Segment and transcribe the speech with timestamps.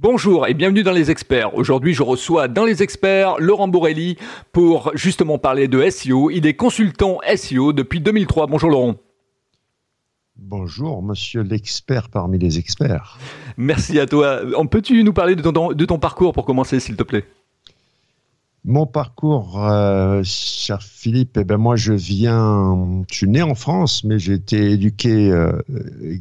[0.00, 1.56] Bonjour et bienvenue dans les experts.
[1.56, 4.16] Aujourd'hui, je reçois dans les experts Laurent Borelli
[4.52, 6.30] pour justement parler de SEO.
[6.30, 8.46] Il est consultant SEO depuis 2003.
[8.46, 8.94] Bonjour Laurent.
[10.36, 13.18] Bonjour, monsieur l'expert parmi les experts.
[13.56, 14.42] Merci à toi.
[14.70, 17.24] Peux-tu nous parler de ton, parcours pour commencer, s'il te plaît?
[18.68, 24.04] Mon parcours, euh, cher Philippe, eh ben moi je viens, je suis né en France,
[24.04, 26.18] mais j'ai été éduqué, euh, euh,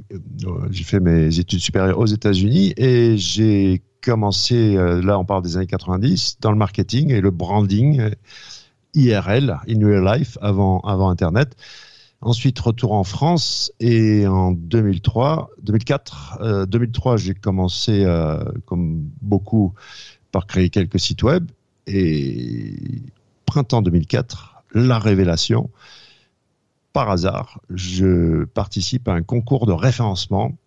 [0.71, 5.67] j'ai fait mes études supérieures aux États-Unis et j'ai commencé, là on parle des années
[5.67, 8.11] 90, dans le marketing et le branding
[8.93, 11.53] IRL, in real life, avant, avant Internet.
[12.21, 18.05] Ensuite, retour en France et en 2003, 2004, 2003, j'ai commencé,
[18.65, 19.73] comme beaucoup,
[20.31, 21.51] par créer quelques sites web
[21.87, 22.75] et
[23.45, 25.69] printemps 2004, la révélation.
[26.93, 30.57] Par hasard, je participe à un concours de référencement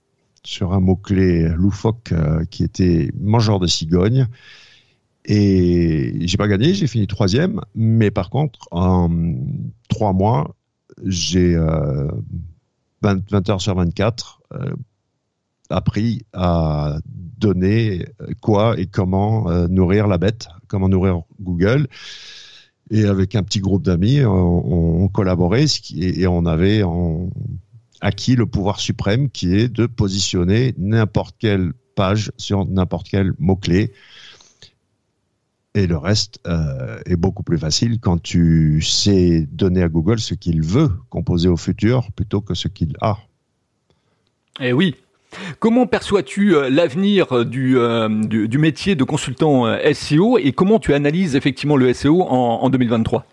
[0.45, 4.27] sur un mot-clé loufoque euh, qui était mangeur de cigogne.
[5.27, 7.61] Et j'ai pas gagné, j'ai fini troisième.
[7.75, 9.11] Mais par contre, en
[9.89, 10.55] trois mois,
[11.05, 11.62] j'ai 20,
[13.05, 14.75] euh, heures sur 24 euh,
[15.70, 18.06] appris à donner
[18.40, 21.88] quoi et comment nourrir la bête comment nourrir Google.
[22.90, 26.82] Et avec un petit groupe d'amis, on, collaborait et, on avait
[28.00, 33.92] acquis le pouvoir suprême qui est de positionner n'importe quelle page sur n'importe quel mot-clé.
[35.74, 40.34] Et le reste euh, est beaucoup plus facile quand tu sais donner à Google ce
[40.34, 43.18] qu'il veut composer au futur plutôt que ce qu'il a.
[44.58, 44.96] Eh oui,
[45.59, 47.77] Comment perçois-tu euh, l'avenir euh, du,
[48.48, 53.25] du, métier de consultant euh, SEO et comment tu analyses effectivement le SEO en, 2023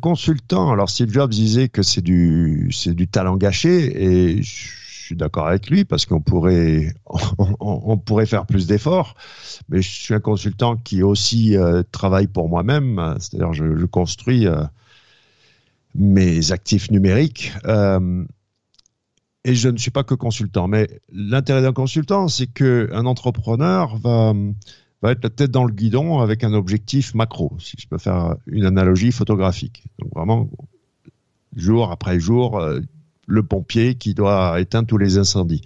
[0.00, 4.66] Consultant, alors Steve Jobs disait que c'est du, c'est du talent gâché et je
[5.04, 6.94] suis d'accord avec lui parce qu'on pourrait,
[7.60, 9.14] on, pourrait faire plus d'efforts,
[9.68, 11.56] mais je suis un consultant qui aussi
[11.90, 14.46] travaille pour moi-même, c'est-à-dire je, je construis
[15.94, 17.52] mes actifs numériques.
[19.44, 24.34] Et je ne suis pas que consultant, mais l'intérêt d'un consultant, c'est qu'un entrepreneur va,
[25.02, 28.36] va être la tête dans le guidon avec un objectif macro, si je peux faire
[28.46, 29.82] une analogie photographique.
[29.98, 30.48] Donc vraiment,
[31.56, 32.80] jour après jour, euh,
[33.26, 35.62] le pompier qui doit éteindre tous les incendies.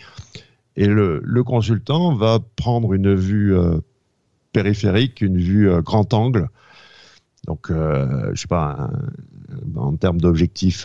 [0.77, 3.79] Et le, le consultant va prendre une vue euh,
[4.53, 6.49] périphérique, une vue euh, grand angle.
[7.47, 8.91] Donc, je sais pas,
[9.77, 10.85] en termes d'objectifs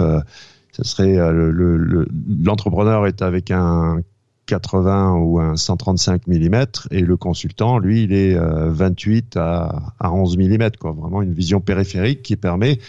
[0.71, 2.05] ce serait euh,
[2.43, 4.01] l'entrepreneur est avec un
[4.47, 10.11] 80 ou un 135 mm et le consultant, lui, il est 28 euh, à, à
[10.11, 10.91] 11 mm, quoi.
[10.91, 12.79] Vraiment une vision périphérique qui permet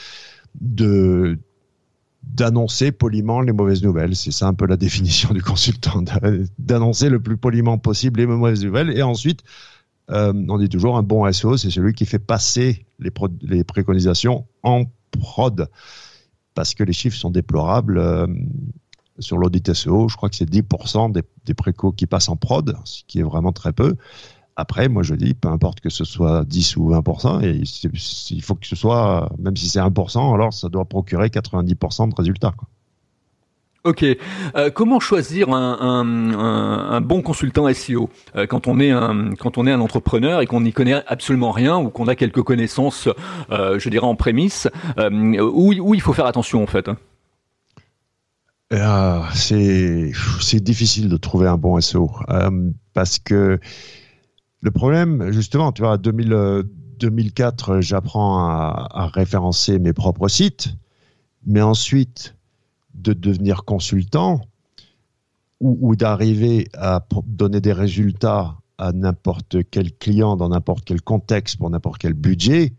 [2.23, 4.17] d'annoncer poliment les mauvaises nouvelles.
[4.17, 6.03] C'est ça un peu la définition du consultant,
[6.59, 8.97] d'annoncer le plus poliment possible les mauvaises nouvelles.
[8.97, 9.43] Et ensuite,
[10.11, 14.85] euh, on dit toujours un bon SEO, c'est celui qui fait passer les préconisations en
[15.13, 15.69] prod
[16.55, 17.99] parce que les chiffres sont déplorables.
[17.99, 18.27] Euh,
[19.19, 22.77] sur l'audit SEO, je crois que c'est 10% des, des précos qui passent en prod,
[22.85, 23.97] ce qui est vraiment très peu.
[24.57, 27.63] Après, moi je dis, peu importe que ce soit 10 ou 20%, et
[28.31, 32.15] il faut que ce soit, même si c'est 1%, alors ça doit procurer 90% de
[32.15, 32.55] résultats.
[33.85, 34.05] Ok.
[34.05, 40.61] Euh, comment choisir un, bon consultant SEO euh, quand on est un entrepreneur et qu'on
[40.61, 43.09] n'y connaît absolument rien ou qu'on a quelques connaissances,
[43.51, 46.91] euh, je dirais en prémisse, où, il faut faire attention en fait.
[49.35, 52.11] c'est c'est difficile de trouver un bon SEO
[52.95, 53.59] parce que
[54.61, 56.63] le problème, justement, tu vois, 2000,
[57.01, 60.77] 2004, j'apprends à référencer mes propres sites,
[61.45, 62.37] mais ensuite
[62.95, 64.41] de devenir consultant
[65.61, 71.71] ou, d'arriver à donner des résultats à n'importe quel client dans n'importe quel contexte pour
[71.71, 72.73] n'importe quel budget,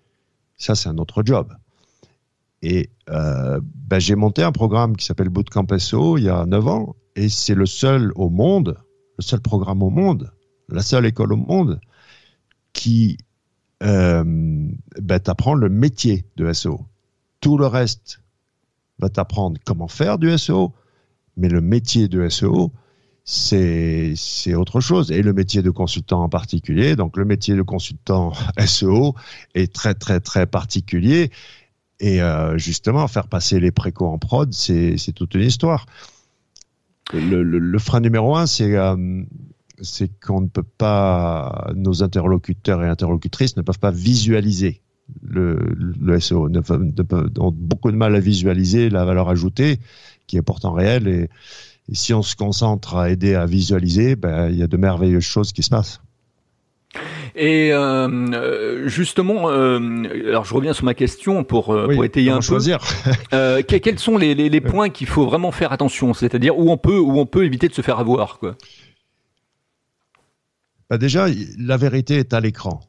[0.57, 1.53] ça c'est un autre job.
[2.61, 6.67] Et euh, ben, j'ai monté un programme qui s'appelle Bootcamp SEO il y a 9
[6.67, 8.77] ans et c'est le seul au monde,
[9.17, 10.33] le seul programme au monde,
[10.67, 11.79] la seule école au monde
[12.73, 13.17] qui
[13.83, 16.81] euh, ben, t'apprend le métier de SEO.
[17.39, 18.22] Tout le reste
[18.99, 20.73] va t'apprendre comment faire du SEO,
[21.37, 22.71] mais le métier de SEO,
[23.25, 24.15] c'est
[24.55, 25.11] autre chose.
[25.11, 28.33] Et le métier de consultant en particulier, donc le métier de consultant
[28.65, 29.15] SEO
[29.55, 31.31] est très très très particulier.
[31.99, 35.85] Et euh, justement, faire passer les précaux en prod, c'est toute une histoire.
[37.13, 39.23] Le, frein numéro un, c'est euh,
[39.81, 44.82] c'est qu'on ne peut pas, nos interlocuteurs et interlocutrices ne peuvent pas visualiser
[45.21, 45.59] le,
[46.01, 46.49] le SEO,
[47.39, 49.79] ont beaucoup de mal à visualiser la valeur ajoutée
[50.27, 51.29] qui est pourtant réelle et,
[51.89, 55.23] Et si on se concentre à aider à visualiser, ben, il y a de merveilleuses
[55.23, 56.01] choses qui se passent.
[57.35, 59.79] Et euh, justement, euh,
[60.29, 62.41] alors je reviens sur ma question pour, euh, pour étayer un peu.
[62.41, 62.79] choisir?
[63.33, 66.77] Euh, quels sont les, les, les points qu'il faut vraiment faire attention, c'est-à-dire où on
[66.77, 68.55] peut où on peut éviter de se faire avoir, quoi?
[70.89, 71.25] Bah déjà,
[71.57, 72.81] la vérité est à l'écran.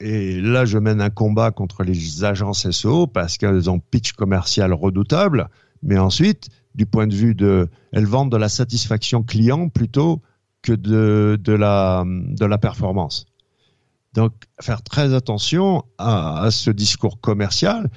[0.00, 4.72] Et là, je mène un combat contre les agences SEO parce qu'elles ont pitch commercial
[4.72, 5.48] redoutable.
[5.82, 10.22] Mais ensuite, du point de vue de, elles vendent de la satisfaction client plutôt
[10.62, 13.26] que de, de la, de la performance.
[14.14, 17.90] Donc, faire très attention à, ce discours commercial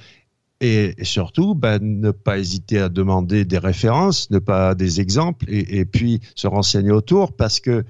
[0.60, 5.78] et, surtout, ben, ne pas hésiter à demander des références, ne pas des exemples et,
[5.78, 7.84] et puis se renseigner autour parce que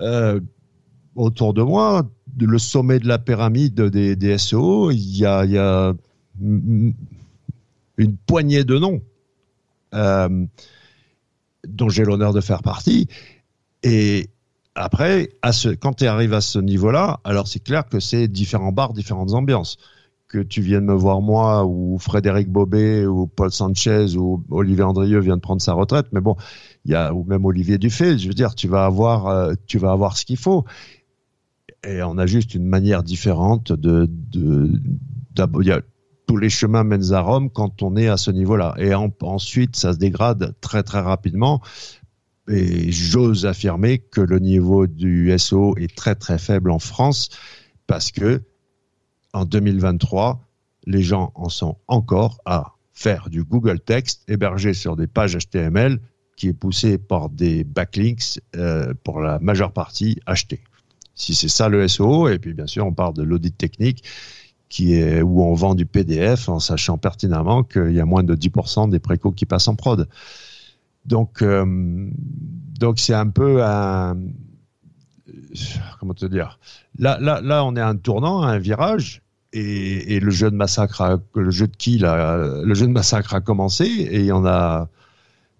[0.00, 0.40] euh,
[1.14, 2.08] autour de moi,
[2.38, 5.94] le sommet de la pyramide des, SEO, il y a, il y a
[7.98, 9.00] une poignée de noms
[9.94, 10.46] euh,
[11.66, 13.08] dont j'ai l'honneur de faire partie.
[13.82, 14.30] Et
[14.74, 15.28] après,
[15.80, 19.76] quand tu arrives à ce niveau-là, alors c'est clair que c'est différents bars, différentes ambiances.
[20.28, 25.20] Que tu viennes me voir moi, ou Frédéric Bobet, ou Paul Sanchez, ou Olivier Andrieux
[25.20, 26.36] vient de prendre sa retraite, mais bon,
[26.84, 29.78] il y a, ou même Olivier Dufay, je veux dire, tu vas avoir, euh, tu
[29.78, 30.64] vas avoir ce qu'il faut.
[31.86, 34.80] Et on a juste une manière différente de, de,
[36.26, 38.74] tous les chemins mènent à Rome quand on est à ce niveau-là.
[38.78, 41.62] Et en, ensuite, ça se dégrade très très rapidement.
[42.48, 47.28] Et j'ose affirmer que le niveau du SO est très très faible en France
[47.86, 48.42] parce que
[49.32, 50.48] en 2023,
[50.86, 56.00] les gens en sont encore à faire du Google Text hébergé sur des pages HTML
[56.36, 60.62] qui est poussé par des backlinks euh, pour la majeure partie achetés.
[61.18, 64.04] Si c'est ça le SEO, et puis bien sûr on parle de l'audit technique
[64.68, 68.34] qui est où on vend du PDF en sachant pertinemment qu'il y a moins de
[68.34, 70.08] 10% des précaux qui passent en prod.
[71.04, 72.10] Donc euh,
[72.78, 74.16] donc c'est un peu un
[75.98, 76.58] comment te dire?
[76.98, 79.22] Là là là on est à un tournant, à un virage.
[79.54, 83.40] Et, et, le jeu de massacre, a, le jeu de le jeu de massacre a
[83.40, 84.90] commencé et il y en a,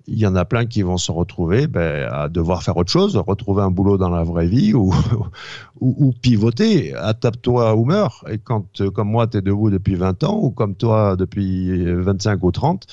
[0.09, 3.17] il y en a plein qui vont se retrouver ben, à devoir faire autre chose,
[3.17, 4.93] retrouver un boulot dans la vraie vie ou,
[5.81, 6.95] ou, ou pivoter.
[6.95, 8.25] Attape-toi ou meurs.
[8.31, 12.43] Et quand, comme moi, tu es debout depuis 20 ans ou comme toi depuis 25
[12.43, 12.87] ou 30,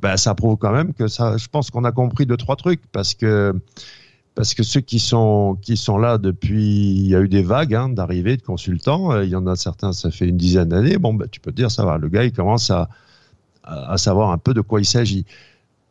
[0.00, 2.82] ben, ça prouve quand même que ça, je pense qu'on a compris deux, trois trucs
[2.90, 3.54] parce que
[4.34, 7.74] parce que ceux qui sont qui sont là depuis, il y a eu des vagues
[7.74, 9.20] hein, d'arrivée de consultants.
[9.20, 10.96] Il y en a certains, ça fait une dizaine d'années.
[10.96, 11.98] Bon, ben, tu peux te dire, ça va.
[11.98, 12.88] Le gars, il commence à,
[13.62, 15.26] à savoir un peu de quoi il s'agit.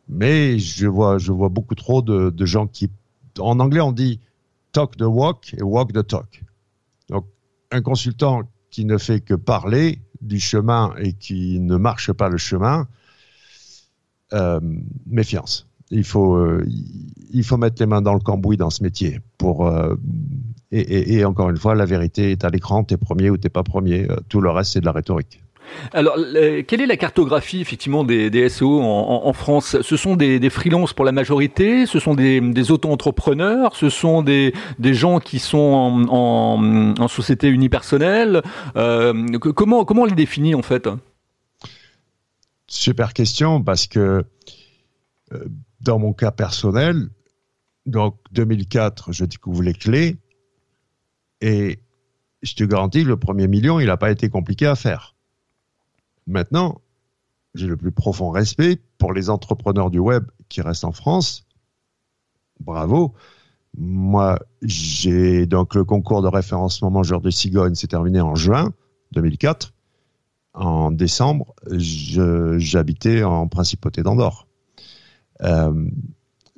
[0.08, 2.90] Mais je vois, je vois beaucoup trop de, gens qui,
[3.38, 4.20] en anglais, on dit
[4.72, 6.42] talk the walk et walk the talk.
[7.08, 7.26] Donc,
[7.70, 12.38] un consultant qui ne fait que parler du chemin et qui ne marche pas le
[12.38, 12.88] chemin,
[14.32, 14.60] euh,
[15.06, 15.68] méfiance.
[15.90, 16.64] Il faut, euh,
[17.32, 19.20] il faut mettre les mains dans le cambouis dans ce métier.
[19.36, 19.94] Pour, euh,
[20.70, 24.08] et, encore une fois, la vérité est à l'écran, t'es premier ou t'es pas premier.
[24.30, 25.41] Tout le reste, c'est de la rhétorique.
[25.92, 26.16] Alors,
[26.66, 29.76] quelle est la cartographie effectivement des, des SEO en, France?
[29.80, 35.20] Ce sont des, freelances pour la majorité, ce sont des, auto-entrepreneurs, ce sont des, gens
[35.20, 38.42] qui sont en, société unipersonnelle?
[38.76, 40.88] Euh, comment, on les définit en fait?
[42.66, 44.24] Super question parce que
[45.32, 45.44] euh,
[45.80, 47.08] dans mon cas personnel,
[47.86, 50.16] donc 2004, je découvre les clés
[51.40, 51.80] et
[52.42, 55.11] je te garantis, le premier million, il n'a pas été compliqué à faire.
[56.26, 56.80] Maintenant,
[57.54, 61.46] j'ai le plus profond respect pour les entrepreneurs du web qui restent en France.
[62.60, 63.14] Bravo.
[63.76, 68.72] Moi, j'ai donc le concours de référencement mangeur de cigogne s'est terminé en juin
[69.12, 69.72] 2004.
[70.54, 74.46] En décembre, j'habitais en principauté d'Andorre.
[75.42, 75.88] Euh,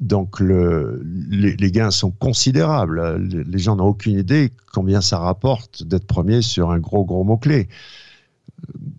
[0.00, 3.16] donc le, les, les, gains sont considérables.
[3.18, 7.36] Les gens n'ont aucune idée combien ça rapporte d'être premier sur un gros gros mot
[7.36, 7.68] clé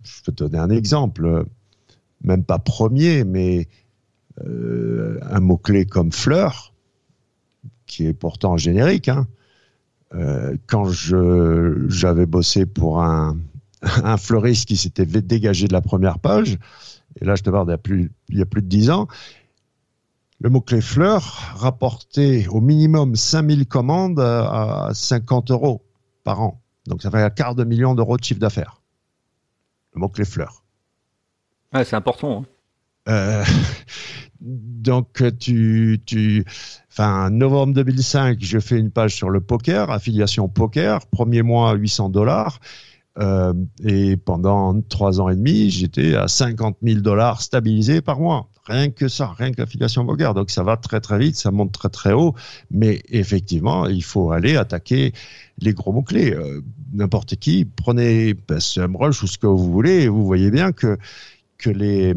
[0.02, 1.46] je peux te donner un exemple,
[2.22, 3.68] même pas premier, mais
[4.44, 6.74] euh, un mot-clé comme fleur,
[7.86, 9.08] qui est pourtant générique.
[9.08, 9.26] Hein.
[10.14, 13.36] Euh, quand j'avais bossé pour un,
[14.18, 16.58] fleuriste qui s'était dégagé de la première page,
[17.20, 19.08] et là je te parle y il y a plus de 10 ans,
[20.40, 21.22] le mot-clé fleur
[21.56, 25.82] rapportait au minimum 5000 commandes à 50 euros
[26.24, 26.60] par an.
[26.86, 28.82] Donc ça fait un quart de million d'euros de chiffre d'affaires
[29.96, 30.62] le mot-clé fleurs.
[31.74, 32.42] Ouais, c'est important.
[32.42, 32.44] Hein.
[33.08, 33.44] Euh,
[34.40, 36.44] donc, tu, tu,
[36.90, 42.10] enfin, novembre 2005, je fais une page sur le poker, affiliation poker, premier mois 800
[42.10, 42.60] dollars.
[43.18, 48.50] Euh, et pendant trois ans et demi, j'étais à 50 000 dollars stabilisés par mois.
[48.66, 50.34] Rien que ça, rien que l'affiliation Bogar.
[50.34, 52.34] Donc ça va très très vite, ça monte très très haut.
[52.70, 55.12] Mais effectivement, il faut aller attaquer
[55.58, 56.32] les gros mots-clés.
[56.32, 60.98] Euh, n'importe qui, prenez ben, SEMrush ou ce que vous voulez, vous voyez bien que
[61.58, 62.14] que les,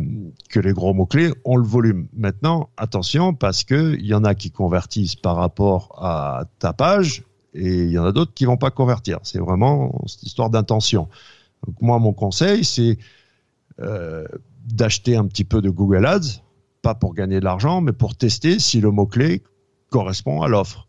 [0.49, 2.07] que les gros mots-clés ont le volume.
[2.13, 7.83] Maintenant, attention, parce qu'il y en a qui convertissent par rapport à ta page, et
[7.83, 9.19] il y en a d'autres qui vont pas convertir.
[9.23, 11.07] C'est vraiment cette histoire d'intention.
[11.65, 12.97] Donc moi, mon conseil, c'est
[13.79, 14.25] euh,
[14.73, 16.43] d'acheter un petit peu de Google Ads,
[16.81, 19.43] pas pour gagner de l'argent, mais pour tester si le mot-clé
[19.89, 20.88] correspond à l'offre.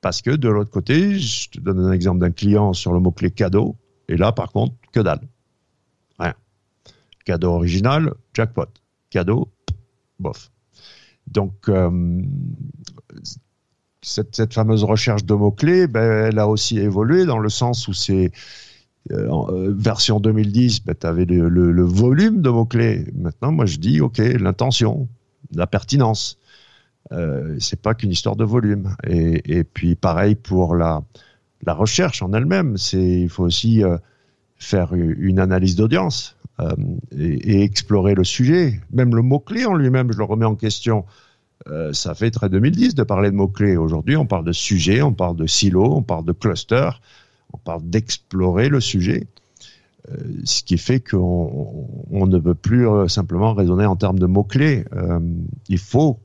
[0.00, 3.30] Parce que de l'autre côté, je te donne un exemple d'un client sur le mot-clé
[3.30, 3.76] cadeau,
[4.08, 5.20] et là, par contre, que dalle.
[6.18, 6.34] Rien.
[7.24, 8.68] Cadeau original, jackpot.
[9.10, 9.48] Cadeau,
[10.18, 10.50] bof.
[11.26, 12.22] Donc, euh,
[14.02, 18.30] cette, fameuse recherche de mots-clés, ben, elle a aussi évolué dans le sens où c'est
[19.10, 23.06] euh, euh, version 2010, ben, tu avais le, volume de mots-clés.
[23.14, 25.08] Maintenant, moi, je dis, OK, l'intention,
[25.54, 26.38] la pertinence.
[27.12, 28.94] Euh, c'est pas qu'une histoire de volume.
[29.04, 31.02] Et, puis, pareil pour la,
[31.66, 32.76] recherche en elle-même.
[32.92, 33.96] Il faut aussi euh,
[34.56, 36.36] faire une analyse d'audience
[37.12, 38.80] et, et, explorer le sujet.
[38.92, 41.04] Même le mot-clé en lui-même, je le remets en question.
[41.92, 43.76] Ça fait très 2010 de parler de mots-clés.
[43.76, 46.88] Aujourd'hui, on parle de sujet, on parle de silo, on parle de cluster,
[47.52, 49.26] on parle d'explorer le sujet,
[50.10, 54.26] euh, ce qui fait qu'on on ne peut plus euh, simplement raisonner en termes de
[54.26, 54.84] mots-clés.
[54.92, 55.20] Euh,
[55.68, 56.20] il faut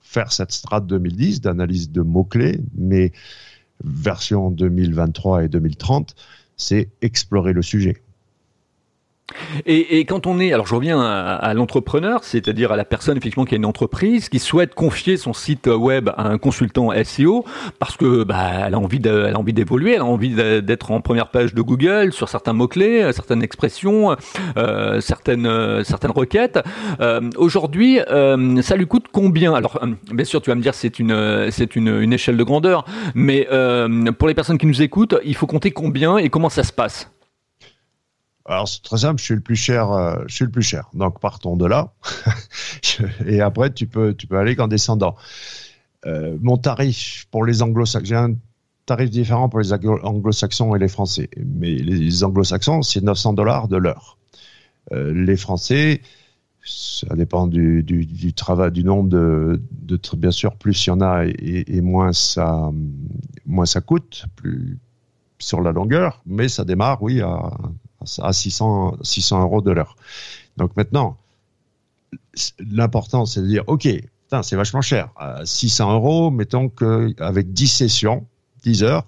[0.00, 3.12] faire cette strate 2010 d'analyse de mots-clés, mais
[3.84, 6.14] version 2023 et 2030,
[6.56, 8.02] c'est explorer le sujet.
[9.66, 13.16] Et, et, quand on est, alors je reviens à, à l'entrepreneur, c'est-à-dire à la personne
[13.16, 17.44] effectivement qui a une entreprise, qui souhaite confier son site web à un consultant SEO
[17.78, 20.90] parce que bah, elle a envie, de, elle a envie d'évoluer, elle a envie d'être
[20.90, 24.16] en première page de Google sur certains mots clés, certaines expressions,
[24.56, 26.58] euh, certaines euh, certaines requêtes.
[27.00, 29.54] Euh, Aujourd'hui, euh, ça lui coûte combien?
[29.54, 32.44] Alors euh, bien sûr, tu vas me dire c'est une c'est une, une échelle de
[32.44, 32.84] grandeur,
[33.14, 33.46] mais
[34.18, 37.10] pour les personnes qui nous écoutent, il faut compter combien et comment ça se passe?
[38.50, 40.88] Alors c'est très simple, je suis le plus cher, euh, je suis le plus cher.
[40.94, 41.92] Donc partons de là.
[43.26, 45.16] et après tu peux tu peux aller qu'en descendant.
[46.06, 48.34] Euh, mon tarif pour les anglo-saxons, j'ai un
[48.86, 51.28] tarif différent pour les anglo-saxons et les français.
[51.36, 54.18] Mais les anglo-saxons, c'est 900 dollars de l'heure.
[54.92, 56.00] Euh, les français,
[56.64, 61.00] ça dépend du, du, travail, du nombre de, de, bien sûr, plus il y en
[61.00, 62.70] a et, et moins ça,
[63.46, 64.78] moins ça coûte, plus
[65.38, 67.50] sur la longueur, mais ça démarre, oui, à
[68.22, 69.96] à 600, 600 euros de l'heure.
[70.56, 71.16] Donc maintenant,
[72.58, 73.88] l'important, c'est de dire, OK,
[74.42, 75.10] c'est vachement cher.
[75.16, 78.26] À 600 euros, mettons qu'avec 10 sessions,
[78.62, 79.06] 10 heures,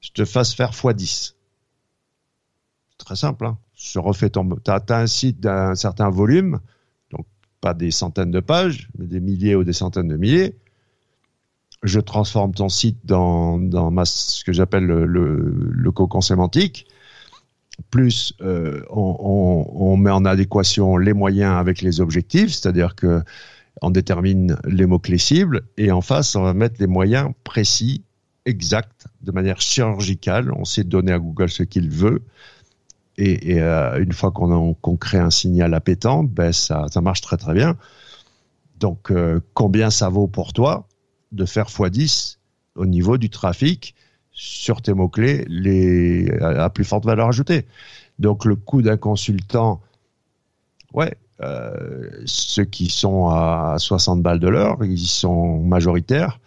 [0.00, 1.34] je te fasse faire x10.
[2.98, 3.46] Très simple.
[3.46, 4.48] Hein je refais ton.
[4.64, 6.60] Tu as, un site d'un certain volume,
[7.10, 7.26] donc
[7.60, 10.56] pas des centaines de pages, mais des milliers ou des centaines de milliers.
[11.82, 16.86] Je transforme ton site dans, dans ce que j'appelle le, le, le cocon sémantique
[17.90, 23.22] plus euh, on, met en adéquation les moyens avec les objectifs, c'est-à-dire que
[23.82, 28.04] on détermine les mots-clés cibles et en face, on va mettre les moyens précis,
[28.44, 30.52] exacts, de manière chirurgicale.
[30.52, 32.22] On sait donner à Google ce qu'il veut.
[33.16, 37.36] Et, euh, une fois qu'on qu crée un signal appétant, ben ça, ça marche très
[37.36, 37.76] très bien.
[38.78, 40.88] Donc, euh, combien ça vaut pour toi
[41.32, 42.38] de faire x10
[42.76, 43.94] au niveau du trafic
[44.32, 47.66] sur tes mots-clés les, à plus forte valeur ajoutée.
[48.18, 49.80] Donc le coût d'un consultant,
[50.92, 56.38] ouais, euh, ceux qui sont à 60 balles de l'heure, ils sont majoritaires.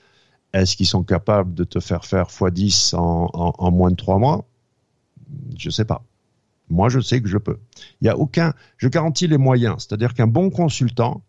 [0.54, 4.46] Est-ce qu'ils sont capables de te faire faire x10 en, moins de trois mois?
[5.58, 6.04] Je sais pas.
[6.70, 7.58] Moi, je sais que je peux.
[8.02, 8.54] Il y a aucun.
[8.78, 9.76] Je garantis les moyens.
[9.80, 11.24] C'est-à-dire qu'un bon consultant,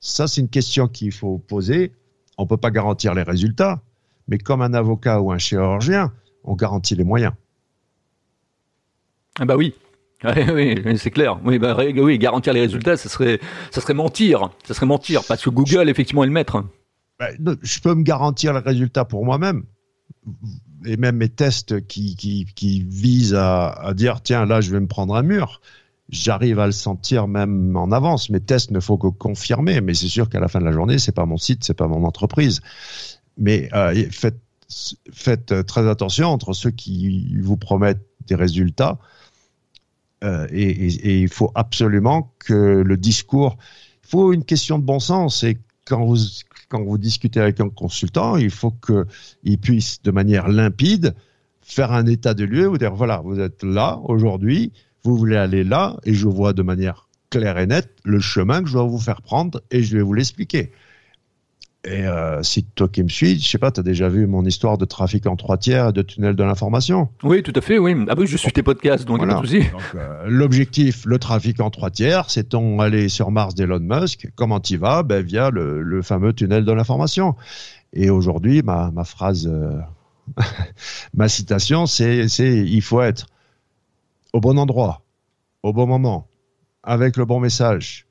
[0.00, 1.92] ça, c'est une question qu'il faut poser.
[2.38, 3.82] On peut pas garantir les résultats,
[4.28, 6.12] mais comme un avocat ou un chirurgien,
[6.44, 7.32] on garantit les moyens.
[9.38, 9.74] Ah bah oui,
[10.54, 11.40] oui, c'est clair.
[11.44, 14.50] Oui, bah, oui, garantir les résultats, ça serait, ça serait mentir.
[14.64, 16.64] Ça serait mentir, parce que Google, effectivement, est le maître.
[17.18, 17.28] Bah,
[17.62, 19.64] je peux me garantir les résultats pour moi-même.
[20.84, 24.80] Et même mes tests qui, qui, qui visent à, à, dire, tiens, là, je vais
[24.80, 25.60] me prendre un mur.
[26.08, 28.30] J'arrive à le sentir même en avance.
[28.30, 30.98] Mes tests ne faut que confirmer, mais c'est sûr qu'à la fin de la journée,
[30.98, 32.60] c'est pas mon site, c'est pas mon entreprise.
[33.38, 34.40] Mais euh, faites,
[35.12, 38.98] faites très attention entre ceux qui vous promettent des résultats
[40.22, 43.56] euh, et, il faut absolument que le discours.
[44.04, 46.16] Il faut une question de bon sens et quand vous
[46.68, 51.14] quand vous discutez avec un consultant, il faut qu'il puisse de manière limpide
[51.60, 54.72] faire un état de lieu, vous dire voilà, vous êtes là aujourd'hui,
[55.04, 58.68] vous voulez aller là, et je vois de manière clair et net le chemin que
[58.68, 60.72] je dois vous faire prendre et je vais vous l'expliquer.
[61.84, 64.44] Et euh, si toi qui me suis, je sais pas, tu as déjà vu mon
[64.44, 67.08] histoire de trafic en trois tiers et de tunnel de l'information?
[67.24, 67.96] Oui, tout à fait, oui.
[68.08, 69.42] Ah oui, je suis tes podcasts, donc voilà.
[69.96, 74.76] Euh, l'objectif, le trafic en trois tiers, c'est-on aller sur Mars d'Elon Musk Comment tu
[74.76, 75.02] vas?
[75.02, 77.34] Ben, Via le, le, fameux tunnel de l'information.
[77.92, 79.76] Et aujourd'hui, ma, ma, phrase, euh,
[81.14, 83.26] ma citation, c'est il faut être
[84.32, 85.02] au bon endroit,
[85.64, 86.28] au bon moment,
[86.84, 88.06] avec le bon message,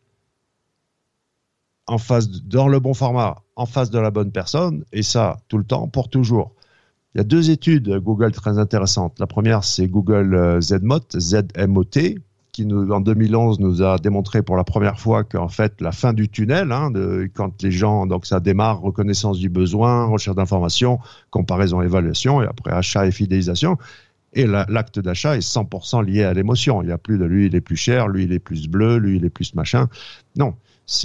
[1.92, 5.58] en face, dans le bon format, en face de la bonne personne, et ça, tout
[5.58, 6.54] le temps, pour toujours.
[7.14, 9.20] Il y a deux études Google très intéressantes.
[9.20, 12.20] La première, c'est Google euh, ZMOT, Z-M-O-T,
[12.54, 16.14] qui nous, en 2011 nous a démontré pour la première fois qu'en fait la fin
[16.14, 16.92] du tunnel, hein,
[17.34, 22.72] quand les gens, donc ça démarre reconnaissance du besoin, recherche d'informations, comparaison, évaluation, et après
[22.72, 23.78] achat et fidélisation.
[24.34, 26.82] Et l'acte d'achat est 100% lié à l'émotion.
[26.82, 28.96] Il n'y a plus de lui, il est plus cher, lui, il est plus bleu,
[28.96, 29.90] lui, il est plus machin.
[30.38, 30.56] Non,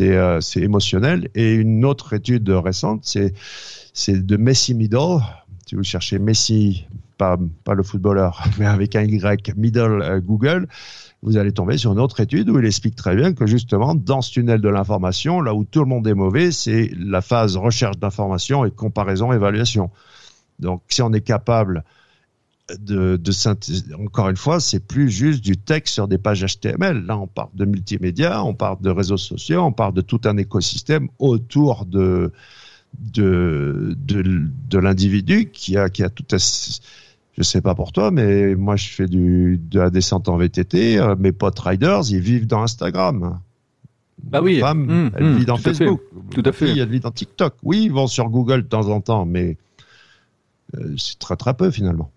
[0.01, 1.29] euh, c'est émotionnel.
[1.35, 5.21] Et une autre étude récente, c'est de Messi Middle.
[5.67, 6.87] Si vous cherchez Messi,
[7.19, 10.69] pas, pas le footballeur, mais avec un Y, Middle euh, Google,
[11.23, 14.21] vous allez tomber sur une autre étude où il explique très bien que justement, dans
[14.21, 17.99] ce tunnel de l'information, là où tout le monde est mauvais, c'est la phase recherche
[17.99, 19.91] d'information et comparaison, évaluation.
[20.59, 21.85] Donc, si on est capable
[22.81, 23.33] de, de
[24.05, 27.07] encore une fois, c'est plus juste du texte sur des pages HTML.
[27.07, 30.37] Là, on parle de multimédia, on parle de réseaux sociaux, on parle de tout un
[30.37, 32.33] écosystème autour de
[32.99, 34.23] de, de,
[34.71, 38.77] de l'individu qui a, qui a tout à, je sais pas pour toi, mais moi
[38.77, 40.99] je fais du, de la descente en VTT.
[40.99, 43.39] Euh, mes potes riders, ils vivent dans Instagram.
[44.23, 44.61] Bah oui.
[44.61, 46.01] femme, mmh, elle vit mmh, dans Facebook.
[46.31, 46.77] Tout à fait.
[46.77, 47.55] Elle vit dans TikTok.
[47.63, 49.57] Oui, ils vont sur Google de temps en temps, mais
[50.75, 52.11] euh, c'est très très peu finalement.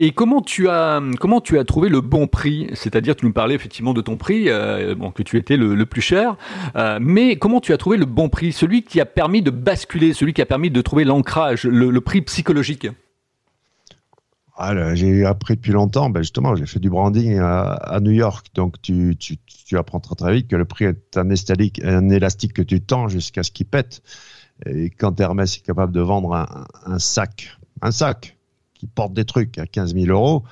[0.00, 2.68] Et comment tu as comment tu as trouvé le bon prix?
[2.74, 6.02] C'est-à-dire, tu nous parlais effectivement de ton prix, euh, bon, que tu étais le, plus
[6.02, 6.36] cher,
[6.76, 10.12] euh, mais comment tu as trouvé le bon prix, celui qui a permis de basculer,
[10.12, 12.86] celui qui a permis de trouver l'ancrage, le, prix psychologique?
[14.56, 18.80] Ah, j'ai appris depuis longtemps, ben justement, j'ai fait du branding à, New York, donc
[18.80, 22.52] tu, tu, tu, apprends très très vite que le prix est un, élastique, un élastique
[22.52, 24.02] que tu tends jusqu'à ce qu'il pète.
[24.66, 28.37] Et quand Hermès est capable de vendre un, un sac, un sac,
[28.78, 30.44] qui porte des trucs à 15 000 euros.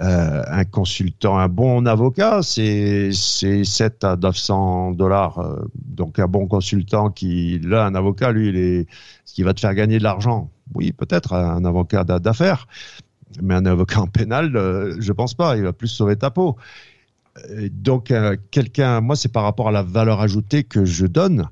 [0.00, 5.38] Euh, un consultant, un bon avocat, c'est 7 à 900 dollars.
[5.38, 8.88] Euh, donc un bon consultant qui, là, un avocat, lui, il est,
[9.24, 10.50] qui va te faire gagner de l'argent.
[10.74, 12.66] Oui, peut-être un avocat d'affaires,
[13.40, 15.56] mais un avocat en pénal, euh, je pense pas.
[15.56, 16.56] Il va plus sauver ta peau.
[17.70, 18.12] Donc
[18.52, 21.48] quelqu'un, moi, c'est par rapport à la valeur ajoutée que je donne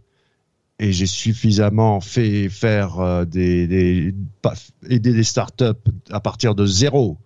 [0.83, 4.13] et j'ai suffisamment fait faire euh, des,
[4.91, 5.65] aider des startups
[6.11, 7.19] à partir de zéro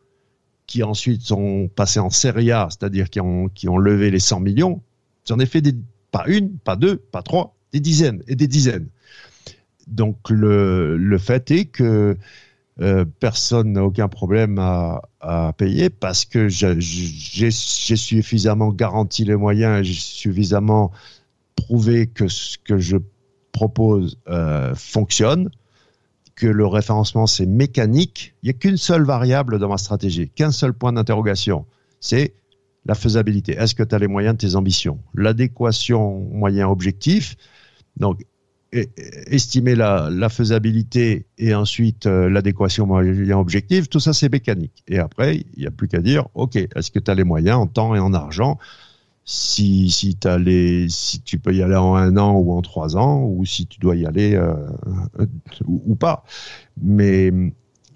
[0.67, 4.41] qui ensuite sont passés en série A, c'est-à-dire qui ont, qui ont levé les 100
[4.41, 4.83] millions.
[5.27, 5.63] J'en ai fait
[6.11, 8.89] pas une, pas deux, pas trois, des dizaines et des dizaines.
[9.87, 12.19] Donc le, le fait est que
[12.83, 19.83] euh, personne n'a aucun problème à, à payer parce que j'ai suffisamment garanti les moyens,
[19.83, 20.93] j'ai suffisamment
[21.55, 22.99] prouvé que ce que je
[23.57, 25.49] propose euh, fonctionne,
[26.35, 30.51] que le référencement c'est mécanique, il n'y a qu'une seule variable dans ma stratégie, qu'un
[30.51, 31.65] seul point d'interrogation,
[31.99, 32.35] c'est
[32.85, 33.53] la faisabilité.
[33.53, 34.99] Est-ce que tu as les moyens de tes ambitions?
[35.15, 37.37] L'adéquation moyen-objectif,
[37.97, 38.21] donc
[38.73, 44.85] estimer la, faisabilité et ensuite euh, l'adéquation moyen-objectif, tout ça c'est mécanique.
[44.87, 47.57] Et après, il n'y a plus qu'à dire, OK, est-ce que tu as les moyens
[47.57, 48.59] en temps et en argent
[49.27, 52.97] si si, as les, si tu peux y aller en un an ou en trois
[52.97, 54.55] ans, ou si tu dois y aller euh,
[55.67, 56.25] ou, pas.
[56.81, 57.33] Mais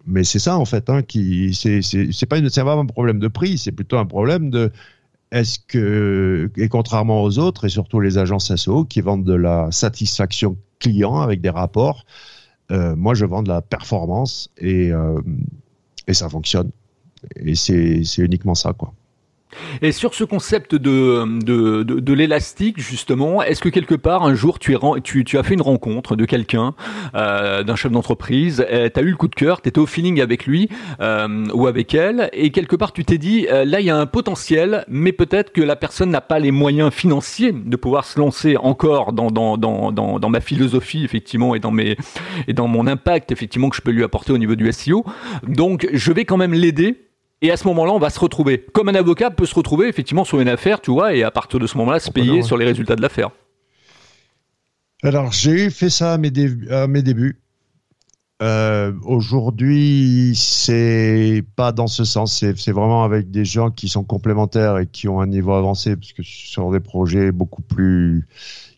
[0.07, 3.73] mais c'est ça en fait, hein, qui c'est pas une un problème de prix, c'est
[3.73, 4.73] plutôt un problème de
[5.31, 9.71] est-ce que et contrairement aux autres et surtout les agences SEO qui vendent de la
[9.71, 12.05] satisfaction client avec des rapports,
[12.73, 15.21] euh, moi je vends de la performance et euh,
[16.09, 16.71] et ça fonctionne
[17.37, 18.95] et c'est uniquement ça quoi.
[19.82, 24.58] Et sur ce concept de, de, de, l'élastique, justement, est-ce que quelque part, un jour,
[24.58, 26.74] tu, es, tu, tu as fait une rencontre de quelqu'un,
[27.14, 30.20] euh, d'un chef d'entreprise, tu as eu le coup de cœur, tu étais au feeling
[30.20, 30.68] avec lui
[31.00, 33.96] euh, ou avec elle, et quelque part, tu t'es dit, euh, là, il y a
[33.96, 38.18] un potentiel, mais peut-être que la personne n'a pas les moyens financiers de pouvoir se
[38.18, 41.96] lancer encore dans, dans, dans, dans, dans ma philosophie, effectivement, et dans, mes,
[42.46, 45.04] et dans mon impact, effectivement, que je peux lui apporter au niveau du SEO.
[45.46, 47.10] Donc, je vais quand même l'aider
[47.42, 48.64] et à ce moment-là, on va se retrouver.
[48.72, 51.59] Comme un avocat peut se retrouver effectivement sur une affaire, tu vois, et à partir
[51.59, 53.31] de ce moment-là, se payer sur les résultats de l'affaire.
[55.03, 57.40] Alors, j'ai fait ça à mes, débuts.
[58.42, 62.44] euh, Aujourd'hui, c'est pas dans ce sens.
[62.57, 66.12] C'est vraiment avec des gens qui sont complémentaires et qui ont un niveau avancé, parce
[66.12, 68.26] que sur des projets beaucoup plus,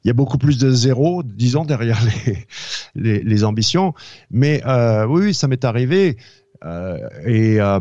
[0.04, 2.46] il y a beaucoup plus de zéro, disons, derrière les,
[2.94, 3.94] les, les ambitions.
[4.30, 6.16] Mais euh, oui, oui, ça m'est arrivé.
[6.64, 6.96] Euh,
[7.26, 7.80] et euh,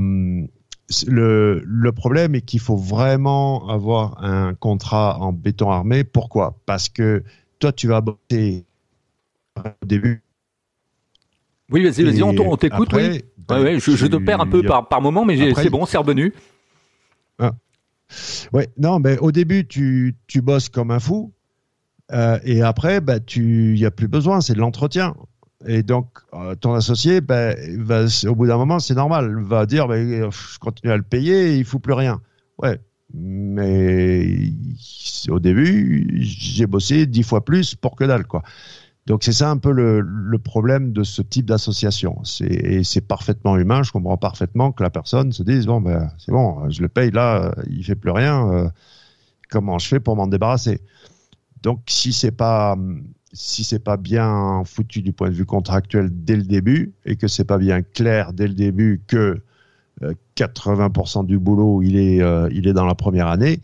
[1.07, 6.03] le, le problème est qu'il faut vraiment avoir un contrat en béton armé.
[6.03, 6.59] Pourquoi?
[6.65, 7.23] Parce que
[7.59, 8.65] toi, tu vas bosser
[9.57, 10.23] au début
[11.71, 12.89] oui, vas-y, vas-y, on, t'écoute.
[12.93, 13.23] Oui.
[13.47, 15.97] Ben, ouais, je, je, te perds un peu par, par moment, mais c'est bon, c'est
[15.97, 16.33] revenu.
[17.39, 17.53] Ah.
[18.51, 21.33] Ouais, non, mais au début, tu, tu bosses comme un fou.
[22.11, 25.15] Euh, et après, bah, il n'y a plus besoin, c'est de l'entretien.
[25.65, 29.97] Et donc, euh, ton associé, va, au bout d'un moment, c'est normal, va dire bah,
[29.97, 32.21] je continue à le payer, il ne fout plus rien.
[32.57, 32.79] Ouais,
[33.13, 34.53] mais
[35.29, 38.43] au début, j'ai bossé dix fois plus pour que dalle, quoi.
[39.07, 42.21] Donc c'est ça un peu le, le, problème de ce type d'association.
[42.41, 43.81] Et c'est parfaitement humain.
[43.81, 47.09] Je comprends parfaitement que la personne se dise bon ben c'est bon, je le paye
[47.09, 48.47] là, il fait plus rien.
[48.51, 48.69] Euh,
[49.49, 50.81] comment je fais pour m'en débarrasser?
[51.63, 52.77] Donc si c'est pas
[53.33, 57.27] si c'est pas bien foutu du point de vue contractuel dès le début et que
[57.27, 59.41] c'est pas bien clair dès le début que
[60.35, 63.59] 80% euh, du boulot il est euh, il est dans la première année,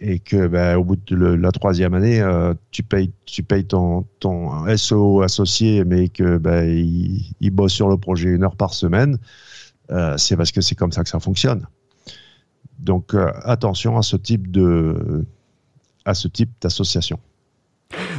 [0.00, 4.06] et que ben, au bout de la troisième année, euh, tu payes, tu payes ton,
[4.20, 9.18] ton SO associé, mais que ben, il, bosse sur le projet une heure par semaine,
[10.16, 11.66] c'est parce que c'est comme ça que ça fonctionne.
[12.78, 15.24] Donc attention à ce type de
[16.04, 17.18] à ce type d'association.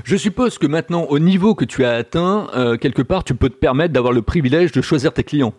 [0.05, 2.47] Je suppose que maintenant, au niveau que tu as atteint,
[2.79, 5.53] quelque part, tu peux te permettre d'avoir le privilège de choisir tes clients.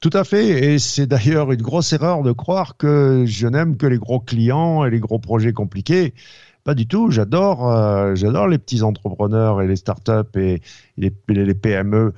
[0.00, 3.86] Tout à fait, et c'est d'ailleurs une grosse erreur de croire que je n'aime que
[3.86, 6.14] les gros clients et les gros projets compliqués.
[6.62, 7.10] Pas du tout.
[7.10, 10.62] J'adore, euh, les petits entrepreneurs et les startups et
[10.96, 11.10] les,
[11.54, 12.14] PME.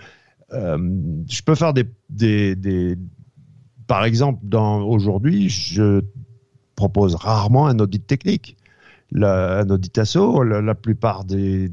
[0.53, 0.79] Euh,
[1.29, 2.97] je peux faire des, des, des
[3.87, 6.03] par exemple, aujourd'hui, je
[6.77, 8.57] propose rarement un audit technique.
[9.15, 11.71] Un audit ASSO, la, la plupart des,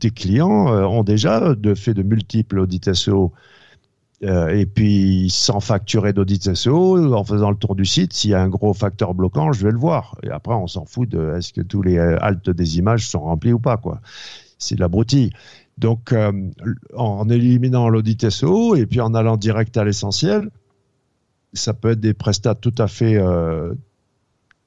[0.00, 3.32] des clients euh, ont déjà de fait de multiples audits ASSO
[4.22, 8.34] euh, et puis sans facturer d'audit SEO, en faisant le tour du site, s'il y
[8.34, 10.18] a un gros facteur bloquant, je vais le voir.
[10.22, 13.52] Et après, on s'en fout de est-ce que tous les haltes des images sont remplis
[13.52, 14.00] ou pas, quoi.
[14.58, 15.32] C'est de l'abruti.
[15.78, 16.32] Donc, euh,
[16.94, 20.50] en éliminant l'audit SEO et puis en allant direct à l'essentiel,
[21.54, 23.72] ça peut être des prestats tout à fait, euh,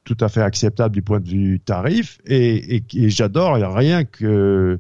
[0.03, 2.19] tout à fait acceptables du point de vue tarif.
[2.25, 4.79] Et, et, et j'adore, rien que,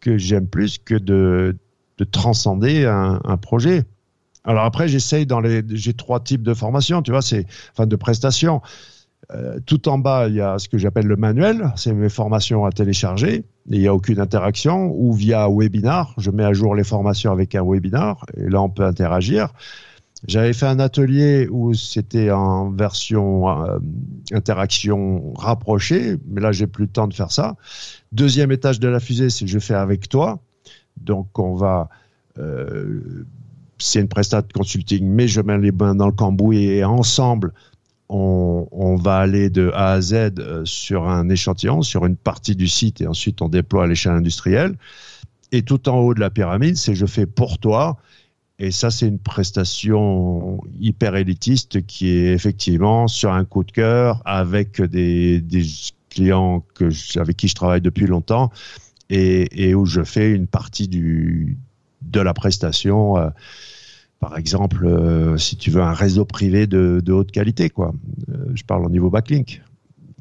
[0.00, 1.56] que j'aime plus que de,
[1.98, 3.84] de transcender un, un projet.
[4.44, 7.96] Alors après, j'essaye dans les, j'ai trois types de formations, tu vois, c'est, enfin, de
[7.96, 8.62] prestations.
[9.32, 12.64] Euh, tout en bas, il y a ce que j'appelle le manuel, c'est mes formations
[12.64, 13.44] à télécharger.
[13.68, 17.56] Il n'y a aucune interaction ou via webinar, je mets à jour les formations avec
[17.56, 19.48] un webinar et là on peut interagir.
[20.26, 23.78] J'avais fait un atelier où c'était en version euh,
[24.32, 27.56] interaction rapprochée, mais là j'ai plus le temps de faire ça.
[28.12, 30.40] Deuxième étage de la fusée, c'est je fais avec toi.
[30.96, 31.88] Donc on va
[32.38, 33.24] euh,
[33.78, 37.52] c'est une prestat de consulting, mais je mets les mains dans le cambouis et ensemble,
[38.08, 42.68] on, va aller de A à Z euh, sur un échantillon, sur une partie du
[42.68, 44.76] site et ensuite on déploie à l'échelle industrielle.
[45.52, 47.98] Et tout en haut de la pyramide, c'est je fais pour toi.
[48.58, 54.22] Et ça, c'est une prestation hyper élitiste qui est effectivement sur un coup de cœur
[54.24, 55.42] avec des,
[56.08, 56.64] clients
[57.16, 58.50] avec qui je travaille depuis longtemps
[59.10, 61.58] et, où je fais une partie du,
[62.02, 63.18] de la prestation.
[63.18, 63.28] Euh,
[64.20, 67.92] par exemple, euh, si tu veux un réseau privé de, de haute qualité, quoi.
[68.30, 69.62] Euh, je parle au niveau backlink.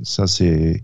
[0.04, 0.84] Ça, c'est,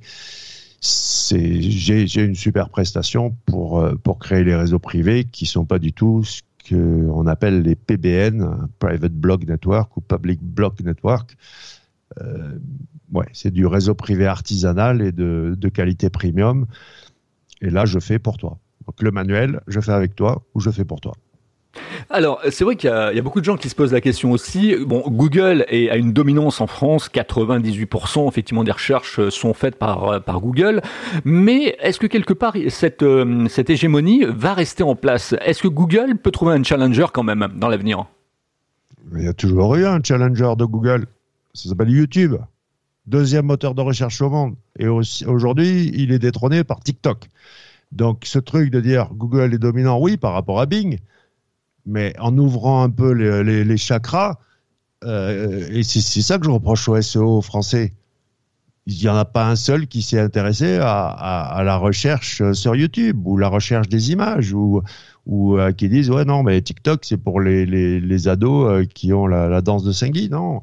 [0.81, 6.23] j'ai, une super prestation pour pour créer les réseaux privés qui sont pas du tout
[6.23, 11.35] ce qu'on appelle les PBN, Private Block Network ou Public Block Network.
[12.21, 12.57] Euh,
[13.33, 16.65] c'est du réseau privé artisanal et de qualité premium.
[17.61, 18.57] Et là, je fais pour toi.
[18.85, 21.13] Donc le manuel, je fais avec toi ou je fais pour toi.
[22.09, 24.75] Alors, c'est vrai qu'il y, a beaucoup de gens qui se posent la question aussi.
[24.85, 30.21] Bon, Google est, a une dominance en France, 98% effectivement des recherches sont faites par,
[30.23, 30.81] par Google.
[31.23, 35.33] Mais est-ce que quelque part cette, euh, cette hégémonie va rester en place?
[35.41, 38.05] Est-ce que Google peut trouver un challenger quand même dans l'avenir?
[39.15, 41.05] Il y a toujours eu un challenger de Google.
[41.53, 42.35] Ça s'appelle YouTube.
[43.07, 44.55] Deuxième moteur de recherche au monde.
[44.77, 47.27] Et aujourd'hui, il est détrôné par TikTok.
[47.91, 50.99] Donc ce truc de dire Google est dominant, oui, par rapport à Bing,
[51.85, 54.37] mais en ouvrant un peu les, chakras,
[55.03, 57.93] euh, et c'est ça que je reproche au SEO français.
[58.85, 63.25] il n'y en a pas un seul qui s'est intéressé à, la recherche sur YouTube
[63.25, 64.81] ou la recherche des images ou,
[65.25, 69.61] ou qui disent ouais non mais TikTok c'est pour les, les, ados qui ont la,
[69.61, 70.29] danse de Saint-Guy.
[70.29, 70.61] Non,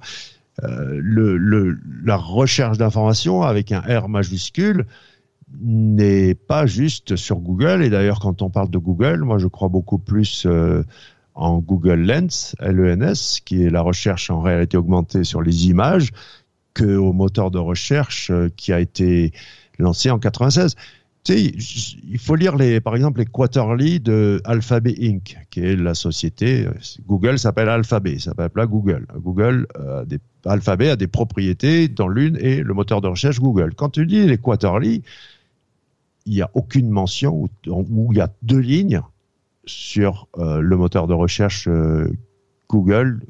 [0.63, 4.87] la recherche d'informations avec un R majuscule
[5.61, 7.83] n'est pas juste sur Google.
[7.83, 10.83] Et d'ailleurs, quand on parle de Google, moi, je crois beaucoup plus euh,
[11.35, 16.11] en Google Lens, LENS, qui est la recherche en réalité augmentée sur les images,
[16.75, 19.33] que au moteur de recherche euh, qui a été
[19.79, 20.75] lancé en 96.
[21.25, 21.53] Tu sais,
[22.09, 26.67] il faut lire les, par exemple, les quarterly de Alphabet Inc., qui est la société.
[26.67, 26.73] Euh,
[27.07, 29.07] Google s'appelle Alphabet, ça s'appelle pas Google.
[29.17, 29.67] Google,
[30.45, 33.75] Alphabet a des propriétés dans l'une et le moteur de recherche Google.
[33.75, 35.03] Quand tu lis les quarterly,
[36.29, 39.01] il n'y a aucune mention où, il y a deux lignes
[39.65, 42.13] sur euh, le moteur de recherche euh,
[42.69, 43.23] Google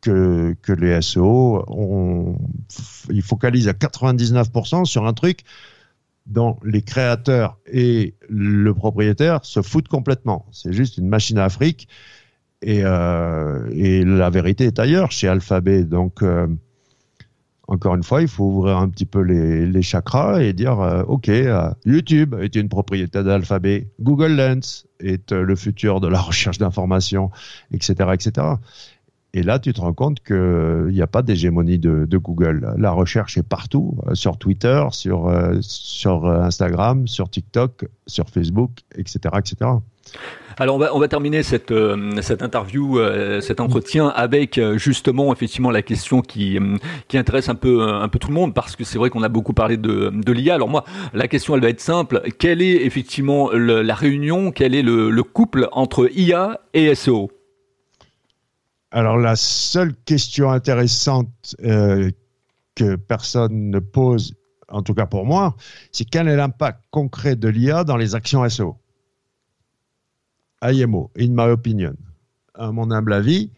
[0.00, 2.36] que, que, les SEO
[3.10, 5.40] ils focalisent à 99% sur un truc
[6.26, 10.46] dont les créateurs et le propriétaire se foutent complètement.
[10.50, 11.88] C'est juste une machine à Afrique
[12.62, 15.84] et, euh, et la vérité est ailleurs chez Alphabet.
[15.84, 16.22] Donc
[17.66, 21.28] encore une fois, il faut ouvrir un petit peu les, chakras et dire euh, OK,
[21.28, 26.58] euh, YouTube est une propriété d'Alphabet, Google Lens est euh, le futur de la recherche
[26.58, 27.30] d'informations,
[27.72, 28.46] etc., etc.
[29.32, 32.72] Et là, tu te rends compte qu'il n'y a pas d'hégémonie de, Google.
[32.78, 35.28] La recherche est partout, sur Twitter, sur,
[35.60, 39.70] sur Instagram, sur TikTok, sur Facebook, etc., etc.
[40.56, 45.72] Alors on va, terminer cette, euh, cette interview, euh, cet entretien avec euh, justement effectivement
[45.72, 46.58] la question qui,
[47.12, 49.52] intéresse un peu, un peu tout le monde parce que c'est vrai qu'on a beaucoup
[49.52, 50.54] parlé de, de l'IA.
[50.54, 52.22] Alors moi, la question elle va être simple.
[52.38, 57.30] Quelle est effectivement la réunion, quel est le couple entre IA et SEO
[58.90, 61.56] Alors la seule question intéressante
[62.76, 64.34] que personne ne pose,
[64.68, 65.56] en tout cas pour moi,
[65.92, 68.76] c'est quel est l'impact concret de l'IA dans les actions SEO
[70.64, 71.94] IMO, in my opinion,
[72.54, 73.50] à mon humble avis,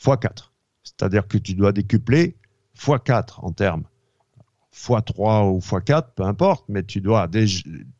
[0.00, 0.50] x4.
[0.82, 2.36] C'est-à-dire que tu dois décupler
[2.76, 3.84] x4 en termes
[4.74, 7.28] x3 ou x4, peu importe, mais tu dois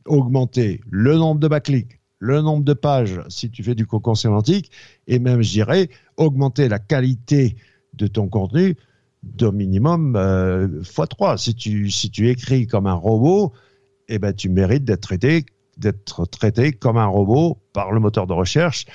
[0.06, 4.70] augmenter le nombre de backlinks, le nombre de pages si tu fais du cocon sémantique,
[5.06, 7.56] et même, je dirais, augmenter la qualité
[7.94, 8.76] de ton contenu
[9.22, 11.34] d'au minimum x3.
[11.34, 13.52] Euh, si tu, si tu écris comme un robot,
[14.08, 15.44] eh ben, tu mérites d'être traité
[15.76, 18.86] d'être traité comme un robot par le moteur de recherche.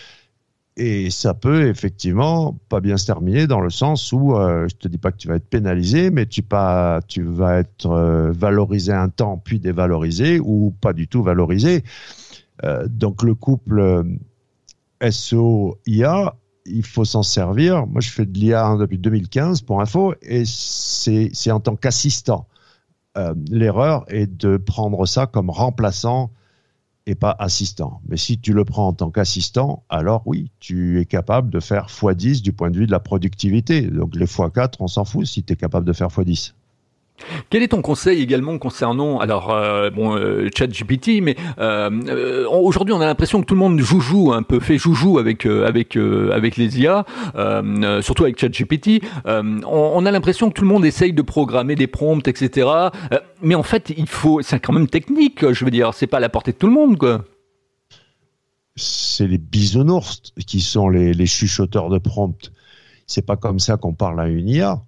[0.79, 4.87] Et ça peut effectivement pas bien se terminer dans le sens où, euh, je te
[4.87, 8.93] dis pas que tu vas être pénalisé, mais tu, pas, tu vas être euh, valorisé
[8.93, 11.83] un temps puis dévalorisé ou pas du tout valorisé.
[12.63, 14.03] Euh, donc le couple
[15.01, 16.35] SO-IA,
[16.67, 17.87] il faut s'en servir.
[17.87, 22.47] Moi, je fais de l'IA depuis 2015 pour info et c'est en tant qu'assistant.
[23.49, 26.29] L'erreur est de prendre ça comme remplaçant
[27.07, 28.01] et pas assistant.
[28.07, 31.87] Mais si tu le prends en tant qu'assistant, alors oui, tu es capable de faire
[31.87, 33.81] x10 du point de vue de la productivité.
[33.81, 36.51] Donc les x4, on s'en fout si tu es capable de faire x10.
[37.49, 42.93] Quel est ton conseil également concernant alors euh, bon euh, ChatGPT mais euh, euh, aujourd'hui
[42.93, 46.57] on a l'impression que tout le monde joue un peu fait joujou avec avec avec
[46.57, 47.05] les IA
[48.01, 49.01] surtout avec ChatGPT.
[49.25, 52.69] On, on, a l'impression que tout le monde essaye de programmer des prompts etc
[53.41, 56.21] mais en fait il faut c'est quand même technique je veux dire c'est pas à
[56.21, 57.23] la portée de tout le monde quoi.
[58.75, 62.51] C'est les bisounours qui sont les, les chuchoteurs de prompts.
[63.07, 64.83] C'est pas comme ça qu'on parle à une IA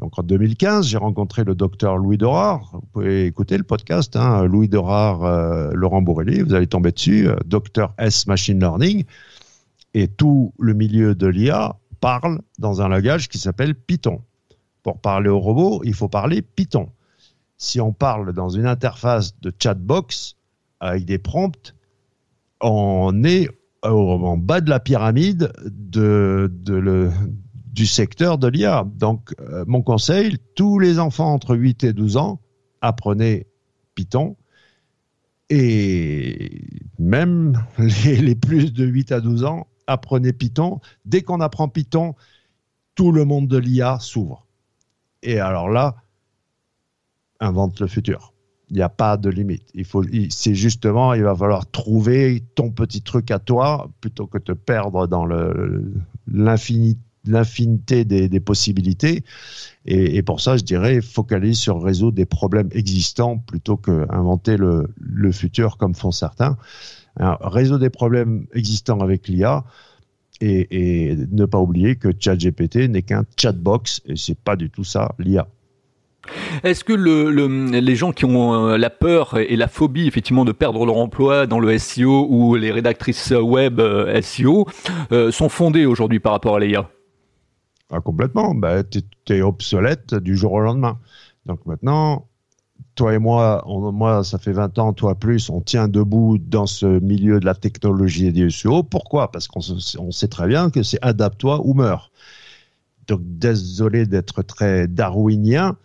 [0.00, 2.70] donc en 2015, j'ai rencontré le docteur Louis Dorard.
[2.72, 7.28] Vous pouvez écouter le podcast, hein, Louis Dorard, euh, Laurent Bourrelli, vous allez tomber dessus,
[7.28, 9.04] euh, docteur S Machine Learning.
[9.94, 14.20] Et tout le milieu de l'IA parle dans un langage qui s'appelle Python.
[14.82, 16.90] Pour parler au robot, il faut parler Python.
[17.56, 20.36] Si on parle dans une interface de chatbox
[20.80, 21.74] avec des prompts,
[22.60, 23.48] on est
[23.82, 27.10] en bas de la pyramide de, de le,
[27.74, 28.86] du secteur de l'IA.
[28.94, 32.40] Donc, euh, mon conseil, tous les enfants entre 8 et 12 ans,
[32.80, 33.48] apprenez
[33.96, 34.36] Python.
[35.50, 36.62] Et
[36.98, 40.80] même les, plus de 8 à 12 ans, apprenez Python.
[41.04, 42.14] Dès qu'on apprend Python,
[42.94, 44.46] tout le monde de l'IA s'ouvre.
[45.24, 45.96] Et alors là,
[47.40, 48.32] invente le futur.
[48.70, 49.68] Il n'y a pas de limite.
[49.74, 54.38] Il faut, c'est justement, il va falloir trouver ton petit truc à toi plutôt que
[54.38, 55.26] te perdre dans
[56.28, 59.24] l'infinité l'infinité des, possibilités.
[59.86, 65.32] Et, pour ça, je dirais, focaliser sur résoudre des problèmes existants plutôt qu'inventer le, le
[65.32, 66.56] futur comme font certains.
[67.16, 69.64] résoudre des problèmes existants avec l'IA
[70.40, 75.14] et, ne pas oublier que ChatGPT n'est qu'un chatbox et c'est pas du tout ça
[75.18, 75.46] l'IA.
[76.62, 77.28] Est-ce que le,
[77.68, 81.46] les gens qui ont euh, la peur et la phobie effectivement de perdre leur emploi
[81.46, 84.66] dans le SEO ou les rédactrices web euh, SEO
[85.12, 86.88] euh, sont fondés aujourd'hui par rapport à l'IA
[87.90, 88.54] ah, Complètement.
[88.54, 90.98] Bah, tu es, obsolète du jour au lendemain.
[91.46, 92.28] Donc maintenant,
[92.94, 96.86] toi et moi, moi, ça fait 20 ans, toi plus, on tient debout dans ce
[97.00, 98.82] milieu de la technologie et du SEO.
[98.82, 99.30] Pourquoi?
[99.32, 102.10] Parce qu'on sait très bien que c'est adapte-toi ou meurs.
[103.06, 105.76] Donc désolé d'être très darwinien,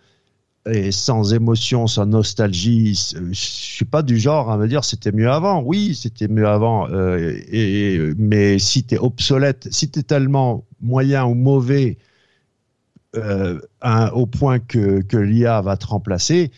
[0.66, 2.94] et sans émotion, sans nostalgie.
[3.14, 5.62] Je suis pas du genre à me dire c'était mieux avant.
[5.62, 6.88] Oui, c'était mieux avant.
[6.90, 11.98] Euh, et, mais si tu es obsolète, si tu es tellement moyen ou mauvais
[13.16, 13.58] euh,
[14.12, 16.50] au point que, que l'IA va te remplacer,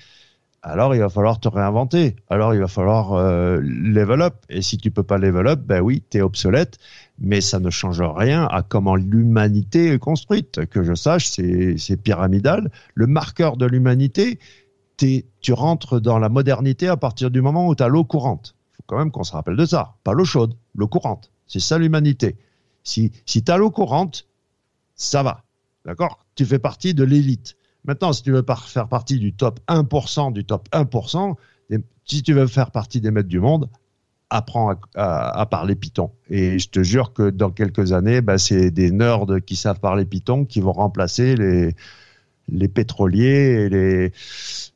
[0.62, 2.16] alors il va falloir te réinventer.
[2.31, 4.35] Alors il va falloir euh, level up.
[4.48, 6.79] Et si tu peux pas level up, ben oui, tu es obsolète
[7.22, 10.66] mais ça ne change rien à comment l'humanité est construite.
[10.66, 12.70] Que je sache, c'est pyramidal.
[12.94, 14.40] Le marqueur de l'humanité,
[14.96, 18.57] tu rentres dans la modernité à partir du moment où tu as l'eau courante.
[18.72, 19.94] Faut quand même qu'on se rappelle de ça.
[20.03, 21.31] Pas l'eau chaude, l'eau courante.
[21.46, 22.37] C'est ça l'humanité.
[22.83, 24.27] Si, si tu as l'eau courante,
[24.96, 25.44] ça va.
[25.85, 26.27] D'accord?
[26.35, 27.57] Tu fais partie de l'élite.
[27.85, 31.35] Maintenant, si tu veux faire partie du top 1% du top 1%,
[32.05, 33.68] si tu veux faire partie des maîtres du monde,
[34.31, 36.11] apprends à, parler Python.
[36.31, 40.05] Et je te jure que dans quelques années, bah, c'est des nerds qui savent parler
[40.05, 44.12] Python qui vont remplacer les, pétroliers et les,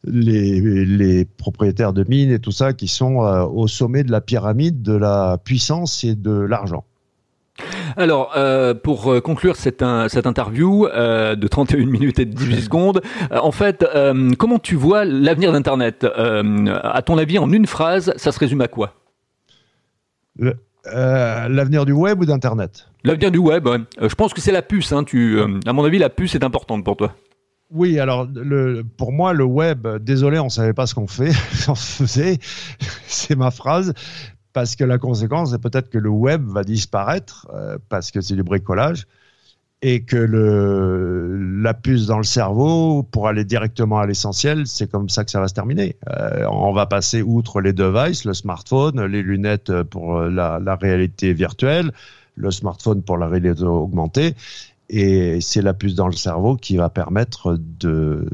[0.05, 4.83] les, propriétaires de mines et tout ça qui sont euh, au sommet de la pyramide
[4.83, 6.85] de la puissance et de l'argent.
[7.97, 13.53] Alors, euh, pour euh, conclure cette, cette interview de 31 minutes et 18 secondes, en
[13.53, 13.85] fait,
[14.39, 18.69] comment tu vois l'avenir d'Internet À ton avis, en une phrase, ça se résume à
[18.69, 18.95] quoi?
[20.95, 22.89] Euh, l'avenir du web ou d'Internet?
[23.05, 24.93] L'avenir du web, euh, je pense que c'est la puce.
[24.93, 27.15] Hein, tu, euh, à mon avis, la puce est importante pour toi.
[27.71, 31.33] Oui, alors le, pour moi, le web, désolé, on ne savait pas ce qu'on fait,
[31.69, 32.39] on faisait,
[33.09, 33.93] c'est ma phrase,
[34.57, 37.47] parce que la conséquence est peut-être que le web va disparaître,
[37.91, 39.07] parce que c'est du bricolage
[39.83, 40.17] et que
[41.63, 45.41] la puce dans le cerveau, pour aller directement à l'essentiel, c'est comme ça que ça
[45.41, 45.97] va se terminer.
[46.09, 51.93] Euh, on va passer outre les devices, le smartphone, les lunettes pour la, réalité virtuelle,
[52.37, 54.35] le smartphone pour la réalité augmentée,
[54.89, 58.27] et c'est la puce dans le cerveau qui va permettre de...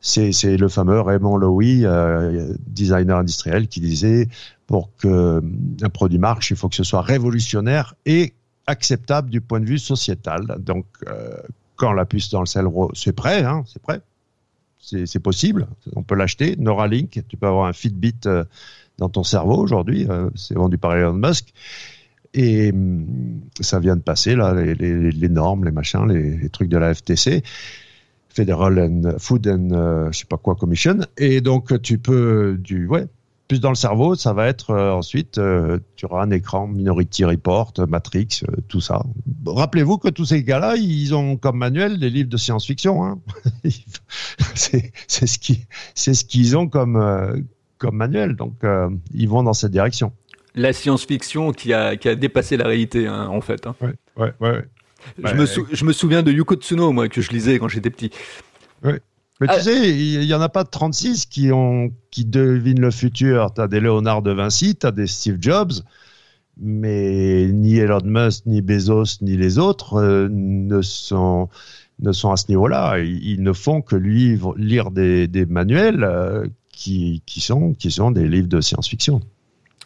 [0.00, 4.28] C'est le fameux Raymond Loewy, euh, designer industriel, qui disait
[4.66, 5.42] pour que
[5.82, 8.34] un produit marche, il faut que ce soit révolutionnaire et
[8.66, 10.56] acceptable du point de vue sociétal.
[10.58, 11.36] Donc, euh,
[11.76, 14.00] quand la puce dans le cerveau, c'est prêt, hein, c'est prêt,
[14.78, 16.56] c'est possible, on peut l'acheter.
[16.56, 18.44] Neuralink, tu peux avoir un Fitbit euh,
[18.98, 21.52] dans ton cerveau aujourd'hui, euh, c'est vendu par Elon Musk.
[22.34, 26.92] Et hum, ça vient de passer, là, les, normes, les machins, les, trucs de la
[26.94, 27.42] FTC.
[28.28, 33.06] Federal and Food and je sais pas quoi Commission et donc tu peux du ouais
[33.48, 37.24] plus dans le cerveau, ça va être euh, ensuite, euh, tu auras un écran Minority
[37.24, 39.02] Report, Matrix, euh, tout ça.
[39.46, 43.04] Rappelez-vous que tous ces gars-là, ils ont comme manuel des livres de science-fiction.
[43.04, 43.18] Hein.
[44.54, 45.58] c'est ce qu'ils
[45.94, 47.44] ce qu'ils ont comme,
[47.78, 48.34] comme manuel.
[48.34, 48.54] Donc,
[49.14, 50.12] ils vont dans cette direction.
[50.54, 53.66] La science-fiction qui a, qui a dépassé la réalité, hein, en fait.
[53.66, 53.76] Hein.
[53.80, 54.64] Ouais, ouais, ouais.
[55.22, 58.10] Je, me je me souviens de Yuko Tsuno, moi, que je lisais quand j'étais petit.
[58.82, 59.00] Ouais.
[59.40, 59.60] Mais tu ah.
[59.60, 63.52] sais, il n'y en a pas de 36 qui, ont, qui devinent le futur.
[63.54, 65.72] Tu as des Léonard de Vinci, tu as des Steve Jobs,
[66.58, 71.48] mais ni Elon Musk, ni Bezos, ni les autres euh, ne, sont,
[72.00, 72.98] ne sont à ce niveau-là.
[72.98, 78.10] Ils, ne font que lui lire des, des manuels euh, qui, qui, sont, qui sont
[78.10, 79.20] des livres de science-fiction.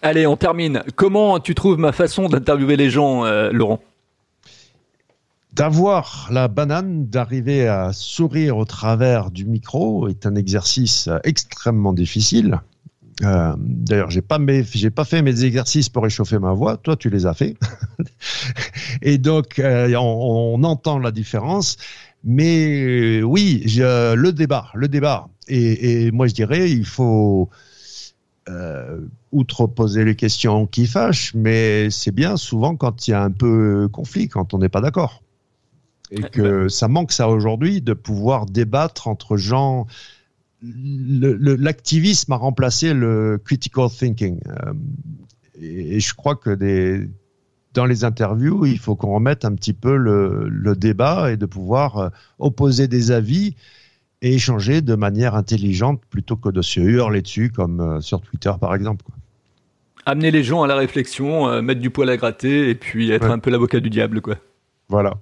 [0.03, 0.83] Allez, on termine.
[0.95, 3.81] Comment tu trouves ma façon d'interviewer les gens, euh, Laurent?
[5.53, 12.61] D'avoir la banane, d'arriver à sourire au travers du micro est un exercice extrêmement difficile.
[13.23, 14.39] Euh, D'ailleurs, j'ai pas
[14.95, 16.77] pas fait mes exercices pour réchauffer ma voix.
[16.77, 17.57] Toi, tu les as fait.
[19.03, 21.77] et donc, euh, on, entend la différence.
[22.25, 25.29] Mais euh, oui, le débat, le débat.
[25.49, 27.49] Et, moi, je dirais, il faut
[29.31, 33.31] outre poser les questions qui fâchent, mais c'est bien souvent quand il y a un
[33.31, 35.23] peu conflit, quand on n'est pas d'accord.
[36.11, 39.87] Et que ça manque ça aujourd'hui de pouvoir débattre entre gens.
[40.63, 44.41] L'activisme a remplacé le critical thinking.
[44.49, 44.73] Euh,
[45.61, 47.09] et, je crois que des,
[47.75, 51.47] dans les interviews, il faut qu'on remette un petit peu le, le, débat et de
[51.47, 52.09] pouvoir euh,
[52.39, 53.55] opposer des avis
[54.21, 58.53] et échanger de manière intelligente plutôt que de se hurler dessus comme euh, sur Twitter
[58.61, 59.05] par exemple.
[60.07, 63.39] Amener les gens à la réflexion, mettre du poil à gratter et puis être un
[63.39, 64.37] peu l'avocat du diable quoi.
[64.89, 65.15] Voilà.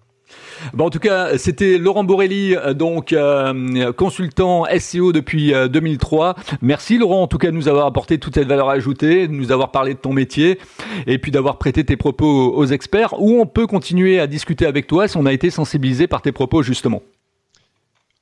[0.78, 6.34] En tout cas, c'était Laurent Borelli, euh, donc euh, consultant SEO depuis 2003.
[6.62, 9.52] Merci Laurent, en tout cas, de nous avoir apporté toute cette valeur ajoutée, de nous
[9.52, 10.58] avoir parlé de ton métier
[11.06, 13.20] et puis d'avoir prêté tes propos aux experts.
[13.20, 16.32] Où on peut continuer à discuter avec toi si on a été sensibilisé par tes
[16.32, 17.02] propos justement?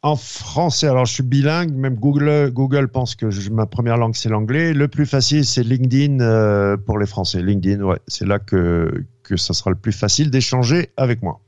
[0.02, 4.28] En français, alors je suis bilingue, même Google, Google pense que ma première langue c'est
[4.28, 4.72] l'anglais.
[4.72, 7.42] Le plus facile c'est LinkedIn pour les Français.
[7.42, 11.40] LinkedIn, ouais, c'est là que, que ça sera le plus facile d'échanger avec moi.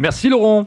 [0.00, 0.66] Merci Laurent.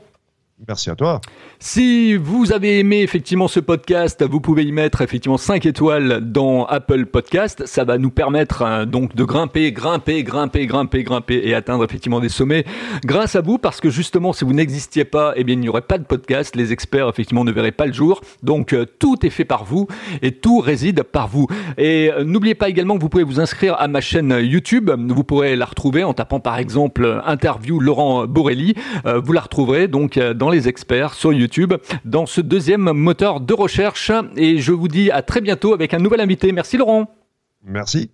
[0.68, 1.20] Merci à toi.
[1.60, 6.66] Si vous avez aimé effectivement ce podcast, vous pouvez y mettre effectivement 5 étoiles dans
[6.66, 7.66] Apple Podcast.
[7.66, 12.20] Ça va nous permettre hein, donc de grimper, grimper, grimper, grimper, grimper et atteindre effectivement
[12.20, 12.66] des sommets
[13.04, 15.82] grâce à vous parce que justement si vous n'existiez pas, eh bien il n'y aurait
[15.82, 16.56] pas de podcast.
[16.56, 18.22] Les experts effectivement ne verraient pas le jour.
[18.44, 19.88] Donc euh, tout est fait par vous
[20.22, 21.48] et tout réside par vous.
[21.78, 24.92] Et euh, n'oubliez pas également que vous pouvez vous inscrire à ma chaîne YouTube.
[25.10, 28.76] Vous pourrez la retrouver en tapant par exemple interview Laurent Borelli.
[29.06, 31.74] Euh, vous la retrouverez donc dans les experts sur YouTube
[32.04, 34.12] dans ce deuxième moteur de recherche.
[34.36, 36.52] Et je vous dis à très bientôt avec un nouvel invité.
[36.52, 37.10] Merci Laurent.
[37.64, 38.12] Merci.